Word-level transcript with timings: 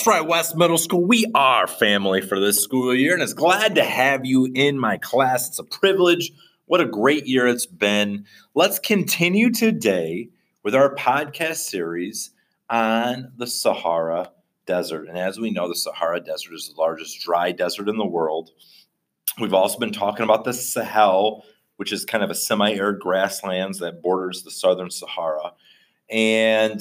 That's 0.00 0.06
right, 0.06 0.26
West 0.26 0.56
Middle 0.56 0.78
School. 0.78 1.04
We 1.04 1.26
are 1.34 1.66
family 1.66 2.22
for 2.22 2.40
this 2.40 2.58
school 2.62 2.94
year, 2.94 3.12
and 3.12 3.22
it's 3.22 3.34
glad 3.34 3.74
to 3.74 3.84
have 3.84 4.24
you 4.24 4.50
in 4.54 4.78
my 4.78 4.96
class. 4.96 5.48
It's 5.48 5.58
a 5.58 5.62
privilege. 5.62 6.32
What 6.64 6.80
a 6.80 6.86
great 6.86 7.26
year 7.26 7.46
it's 7.46 7.66
been. 7.66 8.24
Let's 8.54 8.78
continue 8.78 9.52
today 9.52 10.30
with 10.62 10.74
our 10.74 10.94
podcast 10.94 11.56
series 11.56 12.30
on 12.70 13.32
the 13.36 13.46
Sahara 13.46 14.30
Desert. 14.64 15.06
And 15.06 15.18
as 15.18 15.38
we 15.38 15.50
know, 15.50 15.68
the 15.68 15.74
Sahara 15.74 16.20
Desert 16.20 16.54
is 16.54 16.72
the 16.72 16.80
largest 16.80 17.20
dry 17.20 17.52
desert 17.52 17.86
in 17.86 17.98
the 17.98 18.06
world. 18.06 18.52
We've 19.38 19.52
also 19.52 19.78
been 19.78 19.92
talking 19.92 20.24
about 20.24 20.44
the 20.44 20.54
Sahel, 20.54 21.44
which 21.76 21.92
is 21.92 22.06
kind 22.06 22.24
of 22.24 22.30
a 22.30 22.34
semi 22.34 22.72
arid 22.72 23.00
grasslands 23.00 23.80
that 23.80 24.00
borders 24.00 24.44
the 24.44 24.50
southern 24.50 24.88
Sahara. 24.90 25.52
And 26.08 26.80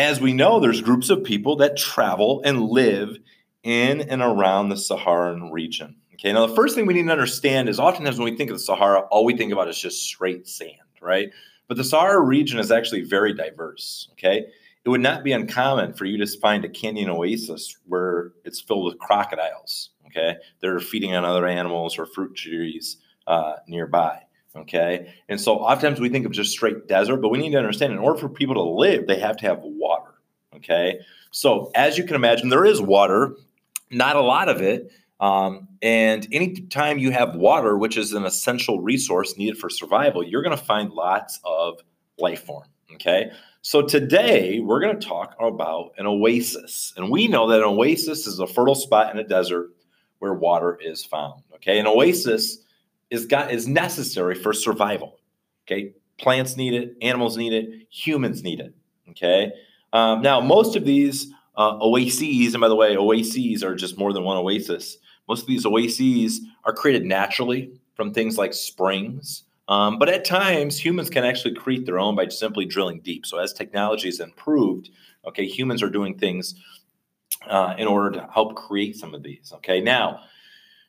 as 0.00 0.20
we 0.20 0.32
know, 0.32 0.60
there's 0.60 0.80
groups 0.80 1.10
of 1.10 1.24
people 1.24 1.56
that 1.56 1.76
travel 1.76 2.40
and 2.44 2.62
live 2.62 3.18
in 3.62 4.00
and 4.00 4.22
around 4.22 4.68
the 4.68 4.76
Saharan 4.76 5.50
region. 5.50 5.96
Okay, 6.14 6.32
now 6.32 6.46
the 6.46 6.54
first 6.54 6.74
thing 6.74 6.86
we 6.86 6.94
need 6.94 7.06
to 7.06 7.12
understand 7.12 7.68
is 7.68 7.78
oftentimes 7.78 8.18
when 8.18 8.30
we 8.30 8.36
think 8.36 8.50
of 8.50 8.56
the 8.56 8.62
Sahara, 8.62 9.00
all 9.10 9.24
we 9.24 9.36
think 9.36 9.52
about 9.52 9.68
is 9.68 9.78
just 9.78 10.02
straight 10.02 10.46
sand, 10.48 10.72
right? 11.00 11.30
But 11.68 11.76
the 11.76 11.84
Sahara 11.84 12.20
region 12.20 12.58
is 12.58 12.70
actually 12.70 13.02
very 13.02 13.34
diverse. 13.34 14.08
Okay, 14.12 14.46
it 14.84 14.88
would 14.88 15.02
not 15.02 15.22
be 15.22 15.32
uncommon 15.32 15.92
for 15.92 16.06
you 16.06 16.18
to 16.18 16.38
find 16.38 16.64
a 16.64 16.68
canyon 16.68 17.10
oasis 17.10 17.76
where 17.86 18.32
it's 18.44 18.60
filled 18.60 18.86
with 18.86 18.98
crocodiles. 18.98 19.90
Okay, 20.06 20.36
they're 20.60 20.80
feeding 20.80 21.14
on 21.14 21.24
other 21.24 21.46
animals 21.46 21.98
or 21.98 22.06
fruit 22.06 22.34
trees 22.34 22.96
uh, 23.26 23.56
nearby. 23.68 24.22
Okay. 24.56 25.14
And 25.28 25.40
so 25.40 25.56
oftentimes 25.58 26.00
we 26.00 26.08
think 26.08 26.26
of 26.26 26.32
just 26.32 26.50
straight 26.50 26.88
desert, 26.88 27.18
but 27.18 27.28
we 27.28 27.38
need 27.38 27.52
to 27.52 27.58
understand 27.58 27.92
in 27.92 27.98
order 27.98 28.18
for 28.18 28.28
people 28.28 28.54
to 28.56 28.62
live, 28.62 29.06
they 29.06 29.18
have 29.18 29.36
to 29.38 29.46
have 29.46 29.60
water. 29.62 30.14
Okay. 30.56 31.00
So 31.30 31.70
as 31.74 31.96
you 31.96 32.04
can 32.04 32.16
imagine, 32.16 32.48
there 32.48 32.64
is 32.64 32.82
water, 32.82 33.36
not 33.90 34.16
a 34.16 34.20
lot 34.20 34.48
of 34.48 34.60
it. 34.60 34.90
Um, 35.20 35.68
and 35.82 36.26
anytime 36.32 36.98
you 36.98 37.12
have 37.12 37.36
water, 37.36 37.76
which 37.76 37.96
is 37.96 38.12
an 38.12 38.24
essential 38.24 38.80
resource 38.80 39.36
needed 39.36 39.58
for 39.58 39.70
survival, 39.70 40.24
you're 40.24 40.42
going 40.42 40.56
to 40.56 40.64
find 40.64 40.90
lots 40.90 41.38
of 41.44 41.78
life 42.18 42.44
form. 42.44 42.66
Okay. 42.94 43.30
So 43.62 43.82
today 43.82 44.60
we're 44.60 44.80
going 44.80 44.98
to 44.98 45.06
talk 45.06 45.36
about 45.38 45.92
an 45.98 46.06
oasis. 46.06 46.92
And 46.96 47.10
we 47.10 47.28
know 47.28 47.48
that 47.50 47.58
an 47.58 47.64
oasis 47.64 48.26
is 48.26 48.40
a 48.40 48.46
fertile 48.46 48.74
spot 48.74 49.14
in 49.14 49.20
a 49.20 49.24
desert 49.24 49.70
where 50.18 50.34
water 50.34 50.78
is 50.82 51.04
found. 51.04 51.42
Okay. 51.54 51.78
An 51.78 51.86
oasis 51.86 52.58
is 53.10 53.26
got 53.26 53.50
is 53.50 53.66
necessary 53.66 54.34
for 54.34 54.52
survival. 54.52 55.18
Okay, 55.66 55.92
plants 56.18 56.56
need 56.56 56.74
it, 56.74 56.96
animals 57.02 57.36
need 57.36 57.52
it, 57.52 57.86
humans 57.90 58.42
need 58.42 58.60
it. 58.60 58.74
Okay, 59.10 59.52
um, 59.92 60.22
now 60.22 60.40
most 60.40 60.76
of 60.76 60.84
these 60.84 61.32
uh, 61.56 61.76
oases, 61.80 62.54
and 62.54 62.60
by 62.60 62.68
the 62.68 62.76
way, 62.76 62.96
oases 62.96 63.62
are 63.62 63.74
just 63.74 63.98
more 63.98 64.12
than 64.12 64.24
one 64.24 64.36
oasis. 64.36 64.98
Most 65.28 65.42
of 65.42 65.48
these 65.48 65.66
oases 65.66 66.40
are 66.64 66.72
created 66.72 67.04
naturally 67.04 67.72
from 67.94 68.12
things 68.12 68.38
like 68.38 68.54
springs. 68.54 69.44
Um, 69.68 69.98
but 69.98 70.08
at 70.08 70.24
times, 70.24 70.76
humans 70.84 71.10
can 71.10 71.24
actually 71.24 71.54
create 71.54 71.86
their 71.86 72.00
own 72.00 72.16
by 72.16 72.26
simply 72.28 72.64
drilling 72.64 73.00
deep. 73.00 73.24
So, 73.24 73.38
as 73.38 73.52
technology 73.52 74.08
has 74.08 74.18
improved, 74.18 74.90
okay, 75.26 75.46
humans 75.46 75.82
are 75.82 75.90
doing 75.90 76.18
things 76.18 76.56
uh, 77.46 77.74
in 77.78 77.86
order 77.86 78.10
to 78.18 78.28
help 78.32 78.56
create 78.56 78.96
some 78.96 79.14
of 79.14 79.22
these. 79.22 79.52
Okay, 79.56 79.80
now 79.80 80.20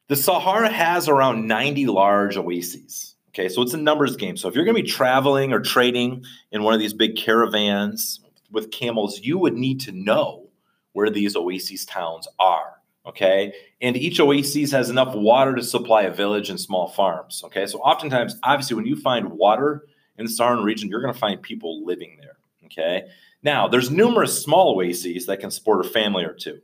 the 0.07 0.15
Sahara 0.15 0.69
has 0.69 1.07
around 1.07 1.47
90 1.47 1.87
large 1.87 2.37
oases. 2.37 3.15
Okay, 3.29 3.47
so 3.47 3.61
it's 3.61 3.73
a 3.73 3.77
numbers 3.77 4.17
game. 4.17 4.35
So 4.35 4.49
if 4.49 4.55
you're 4.55 4.65
going 4.65 4.75
to 4.75 4.83
be 4.83 4.89
traveling 4.89 5.53
or 5.53 5.61
trading 5.61 6.25
in 6.51 6.63
one 6.63 6.73
of 6.73 6.81
these 6.81 6.93
big 6.93 7.15
caravans 7.15 8.19
with 8.51 8.71
camels, 8.71 9.21
you 9.23 9.37
would 9.37 9.53
need 9.53 9.79
to 9.81 9.93
know 9.93 10.49
where 10.91 11.09
these 11.09 11.37
oases 11.37 11.85
towns 11.85 12.27
are. 12.39 12.73
Okay, 13.03 13.53
and 13.81 13.97
each 13.97 14.19
oasis 14.19 14.71
has 14.71 14.91
enough 14.91 15.15
water 15.15 15.55
to 15.55 15.63
supply 15.63 16.03
a 16.03 16.13
village 16.13 16.51
and 16.51 16.59
small 16.59 16.87
farms. 16.87 17.41
Okay, 17.45 17.65
so 17.65 17.79
oftentimes, 17.79 18.35
obviously, 18.43 18.75
when 18.75 18.85
you 18.85 18.95
find 18.95 19.31
water 19.31 19.85
in 20.19 20.25
the 20.25 20.31
Saharan 20.31 20.63
region, 20.63 20.87
you're 20.87 21.01
going 21.01 21.13
to 21.13 21.19
find 21.19 21.41
people 21.41 21.83
living 21.83 22.19
there. 22.21 22.37
Okay, 22.65 23.07
now 23.41 23.67
there's 23.67 23.89
numerous 23.89 24.43
small 24.43 24.77
oases 24.77 25.25
that 25.25 25.39
can 25.39 25.49
support 25.49 25.83
a 25.83 25.89
family 25.89 26.23
or 26.23 26.33
two. 26.33 26.61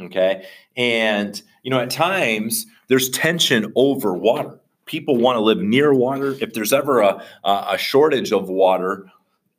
Okay. 0.00 0.46
And, 0.76 1.40
you 1.62 1.70
know, 1.70 1.80
at 1.80 1.90
times 1.90 2.66
there's 2.88 3.08
tension 3.10 3.72
over 3.74 4.14
water. 4.14 4.60
People 4.86 5.16
want 5.16 5.36
to 5.36 5.40
live 5.40 5.58
near 5.58 5.92
water. 5.92 6.36
If 6.40 6.54
there's 6.54 6.72
ever 6.72 7.00
a, 7.00 7.22
a 7.44 7.76
shortage 7.78 8.32
of 8.32 8.48
water, 8.48 9.06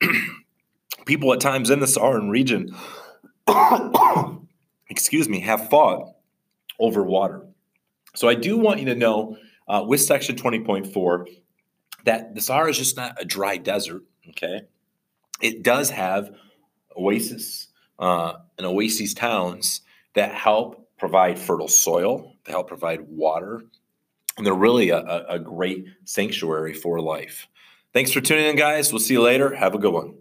people 1.05 1.31
at 1.33 1.39
times 1.39 1.69
in 1.69 1.79
the 1.79 1.87
Saharan 1.87 2.29
region, 2.29 2.75
excuse 4.89 5.29
me, 5.29 5.41
have 5.41 5.69
fought 5.69 6.15
over 6.79 7.03
water. 7.03 7.45
So 8.15 8.27
I 8.27 8.33
do 8.33 8.57
want 8.57 8.79
you 8.79 8.85
to 8.85 8.95
know 8.95 9.37
uh, 9.67 9.83
with 9.87 10.01
Section 10.01 10.35
20.4 10.35 11.25
that 12.05 12.33
the 12.33 12.41
Sahara 12.41 12.69
is 12.69 12.77
just 12.77 12.97
not 12.97 13.21
a 13.21 13.25
dry 13.25 13.57
desert. 13.57 14.03
Okay. 14.29 14.61
It 15.41 15.63
does 15.63 15.91
have 15.91 16.31
oasis 16.97 17.67
uh, 17.99 18.33
and 18.57 18.65
oasis 18.65 19.13
towns 19.13 19.81
that 20.15 20.33
help 20.33 20.89
provide 20.97 21.39
fertile 21.39 21.67
soil, 21.67 22.33
they 22.45 22.51
help 22.51 22.67
provide 22.67 23.01
water, 23.07 23.61
and 24.37 24.45
they're 24.45 24.53
really 24.53 24.89
a, 24.89 25.25
a 25.27 25.39
great 25.39 25.85
sanctuary 26.05 26.73
for 26.73 26.99
life. 26.99 27.47
Thanks 27.93 28.11
for 28.11 28.21
tuning 28.21 28.45
in, 28.45 28.55
guys. 28.55 28.91
We'll 28.91 28.99
see 28.99 29.15
you 29.15 29.21
later. 29.21 29.55
Have 29.55 29.75
a 29.75 29.79
good 29.79 29.93
one. 29.93 30.15